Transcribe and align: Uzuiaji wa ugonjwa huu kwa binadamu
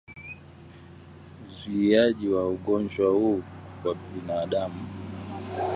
Uzuiaji 1.47 2.27
wa 2.29 2.49
ugonjwa 2.49 3.09
huu 3.11 3.43
kwa 3.83 3.95
binadamu 3.95 4.87